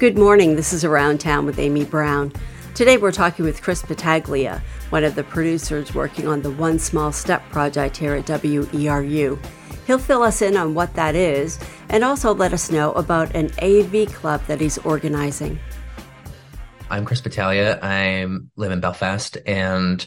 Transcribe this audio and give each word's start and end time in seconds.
Good 0.00 0.18
morning. 0.18 0.56
This 0.56 0.72
is 0.72 0.84
Around 0.84 1.20
Town 1.20 1.46
with 1.46 1.60
Amy 1.60 1.84
Browne. 1.84 2.32
Today 2.74 2.96
we're 2.96 3.12
talking 3.12 3.44
with 3.44 3.62
Chris 3.62 3.80
Battaglia, 3.80 4.60
one 4.90 5.04
of 5.04 5.14
the 5.14 5.22
producers 5.22 5.94
working 5.94 6.26
on 6.26 6.42
the 6.42 6.50
One 6.50 6.80
Small 6.80 7.12
Step 7.12 7.48
project 7.50 7.96
here 7.96 8.14
at 8.14 8.26
WERU. 8.26 9.38
He'll 9.86 9.98
fill 10.00 10.24
us 10.24 10.42
in 10.42 10.56
on 10.56 10.74
what 10.74 10.94
that 10.94 11.14
is 11.14 11.60
and 11.90 12.02
also 12.02 12.34
let 12.34 12.52
us 12.52 12.72
know 12.72 12.90
about 12.92 13.36
an 13.36 13.52
AV 13.62 14.12
club 14.12 14.42
that 14.48 14.60
he's 14.60 14.78
organizing. 14.78 15.60
I'm 16.90 17.04
Chris 17.04 17.20
Battaglia. 17.20 17.78
I 17.80 18.26
live 18.56 18.72
in 18.72 18.80
Belfast 18.80 19.38
and 19.46 20.04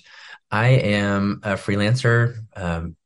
I 0.51 0.67
am 0.67 1.39
a 1.43 1.53
freelancer, 1.53 2.35
um, 2.57 2.97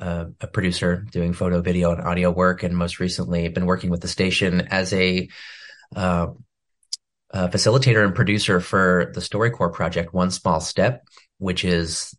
uh, 0.00 0.26
a 0.40 0.46
producer 0.46 1.04
doing 1.10 1.32
photo, 1.32 1.60
video, 1.62 1.90
and 1.90 2.00
audio 2.00 2.30
work, 2.30 2.62
and 2.62 2.76
most 2.76 3.00
recently 3.00 3.48
been 3.48 3.66
working 3.66 3.90
with 3.90 4.02
the 4.02 4.08
station 4.08 4.60
as 4.70 4.92
a 4.92 5.28
uh, 5.96 6.28
uh, 7.32 7.48
facilitator 7.48 8.04
and 8.04 8.14
producer 8.14 8.60
for 8.60 9.12
the 9.14 9.20
StoryCorps 9.20 9.74
project, 9.74 10.14
One 10.14 10.30
Small 10.30 10.60
Step, 10.60 11.06
which 11.38 11.64
is 11.64 12.14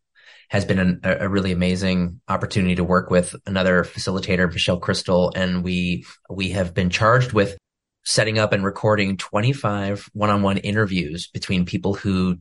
has 0.50 0.66
been 0.66 0.80
an, 0.80 1.00
a 1.04 1.30
really 1.30 1.52
amazing 1.52 2.22
opportunity 2.28 2.76
to 2.76 2.84
work 2.84 3.12
with 3.12 3.36
another 3.46 3.84
facilitator, 3.84 4.52
Michelle 4.52 4.80
Crystal, 4.80 5.32
and 5.36 5.64
we 5.64 6.06
we 6.30 6.50
have 6.50 6.74
been 6.74 6.90
charged 6.90 7.34
with 7.34 7.58
setting 8.04 8.40
up 8.40 8.54
and 8.54 8.64
recording 8.64 9.18
25 9.18 10.10
one-on-one 10.14 10.58
interviews 10.58 11.28
between 11.28 11.66
people 11.66 11.94
who 11.94 12.38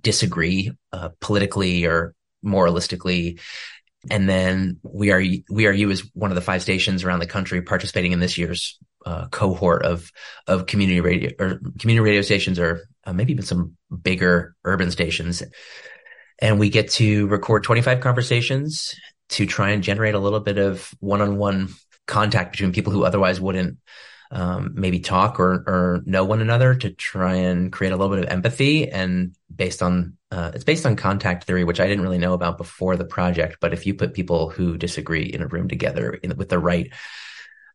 disagree 0.00 0.72
uh, 0.92 1.10
politically 1.20 1.86
or 1.86 2.14
moralistically. 2.44 3.38
And 4.10 4.28
then 4.28 4.80
we 4.82 5.12
are 5.12 5.22
we 5.48 5.66
are 5.66 5.72
you 5.72 5.90
as 5.90 6.00
one 6.14 6.32
of 6.32 6.34
the 6.34 6.40
five 6.40 6.62
stations 6.62 7.04
around 7.04 7.20
the 7.20 7.26
country 7.26 7.62
participating 7.62 8.10
in 8.10 8.18
this 8.18 8.36
year's 8.36 8.78
uh, 9.06 9.28
cohort 9.28 9.84
of 9.84 10.10
of 10.46 10.66
community 10.66 11.00
radio 11.00 11.30
or 11.38 11.60
community 11.78 12.00
radio 12.00 12.22
stations 12.22 12.58
or 12.58 12.88
uh, 13.04 13.12
maybe 13.12 13.32
even 13.32 13.44
some 13.44 13.76
bigger 14.02 14.54
urban 14.64 14.90
stations. 14.90 15.42
And 16.40 16.58
we 16.58 16.70
get 16.70 16.90
to 16.92 17.26
record 17.28 17.62
25 17.64 18.00
conversations 18.00 18.94
to 19.30 19.46
try 19.46 19.70
and 19.70 19.82
generate 19.82 20.14
a 20.14 20.18
little 20.18 20.40
bit 20.40 20.58
of 20.58 20.92
one-on-one 21.00 21.68
contact 22.06 22.52
between 22.52 22.72
people 22.72 22.92
who 22.92 23.04
otherwise 23.04 23.40
wouldn't 23.40 23.78
um, 24.32 24.72
maybe 24.74 24.98
talk 25.00 25.38
or, 25.38 25.52
or 25.66 26.02
know 26.06 26.24
one 26.24 26.40
another 26.40 26.74
to 26.74 26.90
try 26.90 27.34
and 27.34 27.70
create 27.70 27.92
a 27.92 27.96
little 27.96 28.14
bit 28.14 28.24
of 28.24 28.30
empathy 28.30 28.90
and 28.90 29.36
based 29.54 29.82
on 29.82 30.16
uh, 30.30 30.50
it's 30.54 30.64
based 30.64 30.86
on 30.86 30.96
contact 30.96 31.44
theory 31.44 31.64
which 31.64 31.80
i 31.80 31.86
didn't 31.86 32.02
really 32.02 32.16
know 32.16 32.32
about 32.32 32.56
before 32.56 32.96
the 32.96 33.04
project 33.04 33.58
but 33.60 33.74
if 33.74 33.86
you 33.86 33.92
put 33.92 34.14
people 34.14 34.48
who 34.48 34.78
disagree 34.78 35.24
in 35.24 35.42
a 35.42 35.46
room 35.46 35.68
together 35.68 36.14
in, 36.14 36.34
with 36.38 36.48
the 36.48 36.58
right 36.58 36.94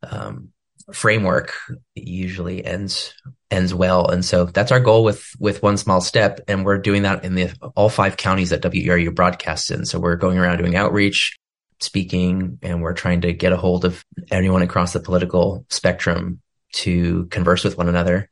um, 0.02 0.48
framework 0.92 1.54
usually 1.94 2.64
ends 2.64 3.14
ends 3.50 3.74
well 3.74 4.08
and 4.08 4.24
so 4.24 4.44
that's 4.44 4.72
our 4.72 4.80
goal 4.80 5.04
with 5.04 5.30
with 5.38 5.62
one 5.62 5.76
small 5.76 6.00
step 6.00 6.40
and 6.48 6.64
we're 6.64 6.78
doing 6.78 7.02
that 7.02 7.24
in 7.24 7.34
the 7.34 7.50
all 7.74 7.88
five 7.88 8.16
counties 8.16 8.50
that 8.50 8.62
WERU 8.62 9.14
broadcasts 9.14 9.70
in 9.70 9.84
so 9.84 9.98
we're 9.98 10.16
going 10.16 10.38
around 10.38 10.58
doing 10.58 10.76
outreach 10.76 11.38
speaking 11.80 12.58
and 12.62 12.82
we're 12.82 12.94
trying 12.94 13.20
to 13.22 13.32
get 13.32 13.52
a 13.52 13.56
hold 13.56 13.84
of 13.84 14.04
anyone 14.30 14.62
across 14.62 14.92
the 14.92 15.00
political 15.00 15.64
spectrum 15.70 16.40
to 16.72 17.26
converse 17.26 17.64
with 17.64 17.78
one 17.78 17.88
another. 17.88 18.28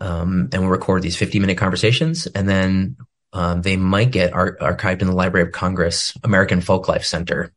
Um, 0.00 0.48
and 0.52 0.62
we'll 0.62 0.70
record 0.70 1.02
these 1.02 1.16
50 1.16 1.40
minute 1.40 1.58
conversations 1.58 2.26
and 2.26 2.48
then 2.48 2.96
um, 3.32 3.62
they 3.62 3.76
might 3.76 4.12
get 4.12 4.32
ar- 4.32 4.56
archived 4.60 5.02
in 5.02 5.08
the 5.08 5.14
Library 5.14 5.46
of 5.46 5.52
Congress, 5.52 6.16
American 6.22 6.60
Folklife 6.60 7.04
Center 7.04 7.52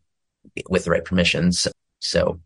with 0.67 0.83
the 0.83 0.91
right 0.91 1.05
permissions. 1.05 1.67
So 1.99 2.39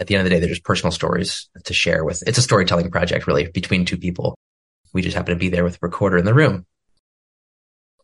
at 0.00 0.06
the 0.06 0.14
end 0.14 0.20
of 0.20 0.24
the 0.24 0.30
day, 0.30 0.40
they're 0.40 0.48
just 0.48 0.64
personal 0.64 0.90
stories 0.90 1.48
to 1.64 1.74
share 1.74 2.04
with. 2.04 2.24
It's 2.26 2.38
a 2.38 2.42
storytelling 2.42 2.90
project 2.90 3.26
really 3.26 3.48
between 3.48 3.84
two 3.84 3.98
people. 3.98 4.34
We 4.92 5.02
just 5.02 5.16
happen 5.16 5.34
to 5.34 5.38
be 5.38 5.50
there 5.50 5.62
with 5.62 5.74
a 5.74 5.78
recorder 5.82 6.16
in 6.16 6.24
the 6.24 6.34
room. 6.34 6.66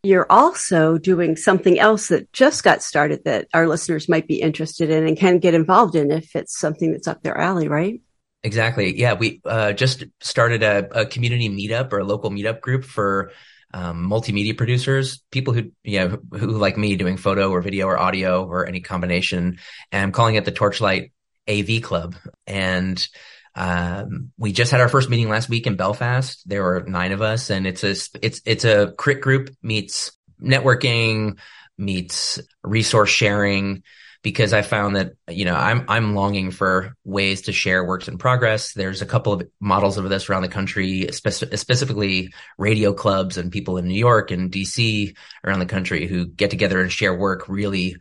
You're 0.03 0.31
also 0.31 0.99
doing 0.99 1.37
something 1.37 1.81
else 1.81 2.09
that 2.09 2.33
just 2.33 2.63
got 2.63 2.83
started 2.83 3.25
that 3.25 3.49
our 3.53 3.67
listeners 3.67 4.09
might 4.09 4.29
be 4.29 4.41
interested 4.41 4.91
in 4.91 5.07
and 5.07 5.17
can 5.17 5.39
get 5.39 5.55
involved 5.55 5.97
in 5.97 6.13
if 6.13 6.37
it's 6.37 6.57
something 6.57 6.93
that's 6.93 7.09
up 7.09 7.23
their 7.23 7.37
alley, 7.37 7.67
right? 7.67 8.01
Exactly. 8.45 8.97
Yeah, 8.97 9.15
we 9.15 9.41
uh, 9.45 9.73
just 9.73 10.05
started 10.21 10.63
a, 10.63 11.01
a, 11.01 11.07
community 11.07 11.49
meetup 11.49 11.93
or 11.93 11.99
a 11.99 12.05
local 12.05 12.31
meetup 12.31 12.61
group 12.61 12.85
for 12.85 13.33
um, 13.75 14.09
multimedia 14.09 14.57
producers, 14.57 15.25
people 15.33 15.53
who, 15.53 15.73
you 15.83 15.99
know, 15.99 16.09
who, 16.09 16.39
who, 16.39 16.47
like 16.53 16.77
me 16.77 16.95
doing 16.95 17.17
photo 17.17 17.51
or 17.51 17.61
video 17.61 17.87
or 17.87 17.99
audio 17.99 18.45
or 18.47 18.67
any 18.67 18.81
combination. 18.81 19.59
And 19.91 20.03
I'm 20.03 20.13
calling 20.13 20.37
it 20.37 20.45
the 20.45 20.53
Torchlight 20.53 21.11
AV 21.49 21.83
Club. 21.83 22.17
And 22.47 23.07
um, 23.55 24.33
we 24.37 24.53
just 24.53 24.71
had 24.71 24.81
our 24.81 24.89
first 24.89 25.09
meeting 25.09 25.29
last 25.29 25.49
week 25.49 25.67
in 25.67 25.77
Belfast. 25.77 26.47
There 26.47 26.63
were 26.63 26.85
nine 26.87 27.13
of 27.13 27.23
us, 27.23 27.51
and 27.51 27.67
it's 27.67 27.83
a 27.85 27.95
it's 28.23 28.43
it's 28.45 28.65
a 28.65 28.93
crit 28.99 29.23
group 29.23 29.51
meets 29.63 30.13
networking 30.41 31.39
meets 31.79 32.39
resource 32.63 33.11
sharing 33.11 33.83
because 34.23 34.53
I 34.53 34.63
found 34.63 34.97
that 34.97 35.13
you 35.29 35.45
know 35.45 35.55
I'm 35.55 35.85
I'm 35.89 36.15
longing 36.15 36.51
for 36.51 36.97
ways 37.05 37.43
to 37.43 37.53
share 37.53 37.85
works 37.85 38.09
in 38.09 38.19
progress. 38.19 38.73
There's 38.73 39.01
a 39.01 39.07
couple 39.07 39.33
of 39.33 39.49
models 39.61 39.99
of 39.99 40.09
this 40.09 40.29
around 40.29 40.43
the 40.43 40.49
country, 40.49 41.07
spe- 41.13 41.55
specifically 41.55 42.33
radio 42.59 42.93
clubs 42.93 43.39
and 43.39 43.53
people 43.53 43.79
in 43.79 43.87
New 43.87 43.95
York 43.95 44.33
and 44.33 44.51
DC 44.51 45.17
around 45.45 45.61
the 45.61 45.67
country 45.67 46.07
who 46.07 46.27
get 46.27 46.51
together 46.51 46.81
and 46.81 46.91
share 46.91 47.15
work 47.15 47.49
really, 47.49 47.97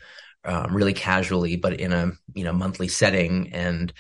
um, 0.45 0.75
really 0.75 0.93
casually, 0.93 1.55
but 1.55 1.79
in 1.79 1.93
a 1.93 2.11
you 2.33 2.43
know 2.43 2.53
monthly 2.53 2.87
setting. 2.87 3.51
And 3.53 3.91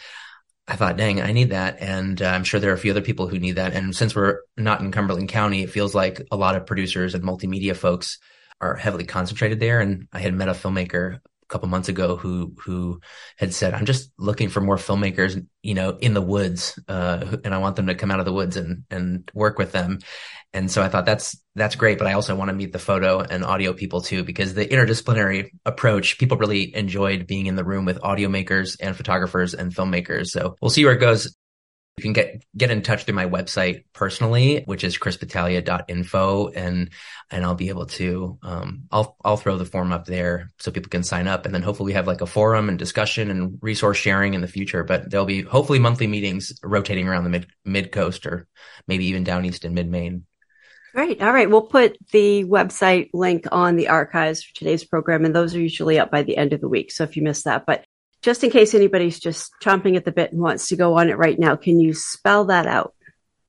I 0.67 0.75
thought, 0.75 0.97
dang, 0.97 1.21
I 1.21 1.31
need 1.31 1.51
that, 1.51 1.77
and 1.79 2.21
uh, 2.21 2.27
I'm 2.27 2.43
sure 2.43 2.59
there 2.59 2.71
are 2.71 2.75
a 2.75 2.79
few 2.79 2.91
other 2.91 3.01
people 3.01 3.27
who 3.27 3.39
need 3.39 3.55
that. 3.57 3.73
And 3.73 3.95
since 3.95 4.15
we're 4.15 4.39
not 4.57 4.81
in 4.81 4.91
Cumberland 4.91 5.29
County, 5.29 5.63
it 5.63 5.69
feels 5.69 5.93
like 5.93 6.21
a 6.31 6.37
lot 6.37 6.55
of 6.55 6.65
producers 6.65 7.13
and 7.13 7.23
multimedia 7.23 7.75
folks 7.75 8.17
are 8.61 8.75
heavily 8.75 9.05
concentrated 9.05 9.59
there. 9.59 9.79
And 9.79 10.07
I 10.11 10.19
had 10.19 10.33
met 10.33 10.49
a 10.49 10.53
filmmaker 10.53 11.19
a 11.49 11.53
couple 11.53 11.67
months 11.69 11.89
ago 11.89 12.15
who 12.15 12.53
who 12.63 12.99
had 13.37 13.53
said, 13.53 13.73
"I'm 13.73 13.85
just 13.85 14.11
looking 14.17 14.49
for 14.49 14.61
more 14.61 14.77
filmmakers, 14.77 15.45
you 15.61 15.73
know, 15.73 15.97
in 15.99 16.13
the 16.13 16.21
woods, 16.21 16.79
uh, 16.87 17.37
and 17.43 17.53
I 17.53 17.59
want 17.59 17.75
them 17.75 17.87
to 17.87 17.95
come 17.95 18.11
out 18.11 18.19
of 18.19 18.25
the 18.25 18.33
woods 18.33 18.57
and 18.57 18.83
and 18.89 19.29
work 19.33 19.57
with 19.57 19.71
them." 19.71 19.99
And 20.53 20.71
so 20.71 20.81
I 20.81 20.87
thought 20.87 21.05
that's 21.05 21.37
that's 21.55 21.75
great, 21.75 21.97
but 21.97 22.07
I 22.07 22.13
also 22.13 22.35
want 22.35 22.49
to 22.49 22.55
meet 22.55 22.71
the 22.71 22.79
photo 22.79 23.19
and 23.19 23.43
audio 23.43 23.73
people 23.73 24.01
too 24.01 24.23
because 24.23 24.53
the 24.53 24.65
interdisciplinary 24.65 25.49
approach, 25.65 26.17
people 26.17 26.37
really 26.37 26.73
enjoyed 26.75 27.27
being 27.27 27.47
in 27.47 27.55
the 27.55 27.65
room 27.65 27.85
with 27.85 28.03
audio 28.03 28.29
makers 28.29 28.77
and 28.77 28.95
photographers 28.95 29.53
and 29.53 29.75
filmmakers. 29.75 30.27
So 30.27 30.55
we'll 30.61 30.71
see 30.71 30.85
where 30.85 30.93
it 30.93 30.99
goes. 30.99 31.35
You 31.97 32.01
can 32.01 32.13
get 32.13 32.43
get 32.57 32.71
in 32.71 32.81
touch 32.81 33.05
through 33.05 33.15
my 33.15 33.25
website 33.25 33.85
personally, 33.93 34.63
which 34.65 34.83
is 34.83 34.97
chrisbattaglia.info, 34.97 36.49
and 36.49 36.89
and 37.31 37.45
I'll 37.45 37.55
be 37.55 37.69
able 37.69 37.85
to 37.85 38.37
um, 38.43 38.83
I'll 38.91 39.15
I'll 39.23 39.37
throw 39.37 39.57
the 39.57 39.63
form 39.63 39.93
up 39.93 40.05
there 40.05 40.51
so 40.59 40.71
people 40.71 40.89
can 40.89 41.03
sign 41.03 41.27
up, 41.27 41.45
and 41.45 41.55
then 41.55 41.61
hopefully 41.61 41.87
we 41.87 41.93
have 41.93 42.05
like 42.05 42.19
a 42.19 42.25
forum 42.25 42.67
and 42.67 42.77
discussion 42.77 43.31
and 43.31 43.59
resource 43.61 43.97
sharing 43.97 44.33
in 44.33 44.41
the 44.41 44.47
future. 44.47 44.83
But 44.83 45.09
there'll 45.09 45.25
be 45.25 45.41
hopefully 45.41 45.79
monthly 45.79 46.07
meetings 46.07 46.59
rotating 46.61 47.07
around 47.07 47.23
the 47.23 47.29
mid 47.29 47.47
mid 47.63 47.93
coast 47.93 48.25
or 48.25 48.45
maybe 48.89 49.05
even 49.05 49.23
down 49.23 49.45
east 49.45 49.63
in 49.63 49.73
mid 49.73 49.89
Maine. 49.89 50.25
Great. 50.93 51.21
All 51.21 51.31
right. 51.31 51.49
We'll 51.49 51.61
put 51.61 51.97
the 52.11 52.43
website 52.43 53.09
link 53.13 53.47
on 53.53 53.77
the 53.77 53.87
archives 53.87 54.43
for 54.43 54.53
today's 54.53 54.83
program, 54.83 55.23
and 55.23 55.33
those 55.33 55.55
are 55.55 55.61
usually 55.61 55.97
up 55.97 56.11
by 56.11 56.23
the 56.23 56.35
end 56.35 56.51
of 56.51 56.59
the 56.59 56.69
week. 56.69 56.91
So 56.91 57.05
if 57.05 57.15
you 57.15 57.23
missed 57.23 57.45
that, 57.45 57.65
but 57.65 57.85
just 58.25 58.43
in 58.43 58.49
case 58.49 58.73
anybody's 58.73 59.19
just 59.19 59.53
chomping 59.61 59.95
at 59.95 60.03
the 60.03 60.11
bit 60.11 60.31
and 60.31 60.41
wants 60.41 60.69
to 60.69 60.75
go 60.75 60.95
on 60.95 61.09
it 61.09 61.17
right 61.17 61.37
now, 61.37 61.55
can 61.55 61.79
you 61.79 61.93
spell 61.93 62.45
that 62.45 62.65
out? 62.65 62.95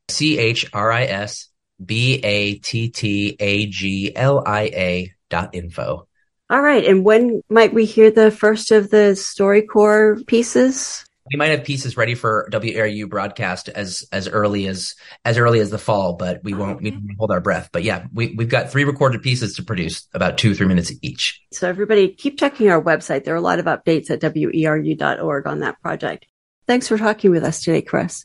C 0.08 0.38
H 0.38 0.66
R 0.70 0.92
I 0.92 1.04
S 1.04 1.48
B 1.82 2.20
A 2.22 2.56
T 2.56 2.90
T 2.90 3.36
A 3.40 3.66
G 3.66 4.14
L 4.14 4.42
I 4.44 4.64
A 4.64 5.14
dot 5.30 5.54
info. 5.54 6.06
All 6.50 6.60
right. 6.60 6.84
And 6.84 7.06
when 7.06 7.42
might 7.48 7.72
we 7.72 7.86
hear 7.86 8.10
the 8.10 8.30
first 8.30 8.70
of 8.70 8.90
the 8.90 9.16
StoryCorps 9.16 10.26
pieces? 10.26 11.05
We 11.30 11.36
might 11.36 11.50
have 11.50 11.64
pieces 11.64 11.96
ready 11.96 12.14
for 12.14 12.48
WERU 12.52 13.08
broadcast 13.08 13.68
as 13.68 14.06
as 14.12 14.28
early 14.28 14.66
as 14.66 14.94
as 15.24 15.38
early 15.38 15.60
as 15.60 15.70
the 15.70 15.78
fall, 15.78 16.14
but 16.14 16.42
we 16.44 16.54
won't 16.54 16.82
we 16.82 16.96
hold 17.18 17.30
our 17.30 17.40
breath. 17.40 17.70
But 17.72 17.82
yeah, 17.82 18.06
we 18.12 18.34
we've 18.36 18.48
got 18.48 18.70
three 18.70 18.84
recorded 18.84 19.22
pieces 19.22 19.56
to 19.56 19.62
produce, 19.62 20.06
about 20.14 20.38
two 20.38 20.54
three 20.54 20.66
minutes 20.66 20.92
each. 21.02 21.40
So 21.52 21.68
everybody, 21.68 22.08
keep 22.08 22.38
checking 22.38 22.68
our 22.70 22.80
website. 22.80 23.24
There 23.24 23.34
are 23.34 23.38
a 23.38 23.42
lot 23.42 23.58
of 23.58 23.66
updates 23.66 24.10
at 24.10 24.20
weru.org 24.20 25.46
on 25.46 25.60
that 25.60 25.80
project. 25.82 26.26
Thanks 26.66 26.88
for 26.88 26.98
talking 26.98 27.30
with 27.30 27.44
us 27.44 27.62
today, 27.62 27.82
Chris. 27.82 28.24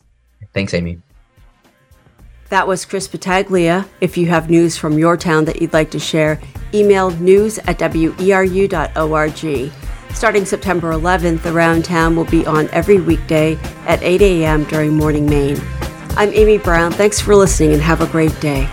Thanks, 0.54 0.74
Amy. 0.74 1.00
That 2.50 2.68
was 2.68 2.84
Chris 2.84 3.08
Battaglia. 3.08 3.88
If 4.02 4.18
you 4.18 4.26
have 4.28 4.50
news 4.50 4.78
from 4.78 4.98
your 4.98 5.16
town 5.16 5.46
that 5.46 5.62
you'd 5.62 5.72
like 5.74 5.92
to 5.92 6.00
share, 6.00 6.42
email 6.74 7.12
news 7.12 7.60
at 7.60 7.80
weru.org. 7.80 8.72
Starting 10.14 10.46
September 10.46 10.92
11th, 10.92 11.52
Around 11.52 11.84
Town 11.84 12.16
will 12.16 12.26
be 12.26 12.46
on 12.46 12.70
every 12.70 13.00
weekday 13.00 13.56
at 13.88 14.02
8 14.04 14.22
a.m. 14.22 14.64
during 14.66 14.94
Morning 14.96 15.28
Maine. 15.28 15.60
I'm 16.12 16.30
Amy 16.34 16.58
Browne. 16.58 16.92
Thanks 16.92 17.20
for 17.20 17.36
listening 17.36 17.74
and 17.74 17.82
have 17.82 18.02
a 18.02 18.08
great 18.08 18.40
day. 18.40 18.70